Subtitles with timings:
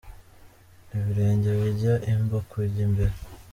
[0.95, 3.13] Ibirenge bijya imbu kujya imbere.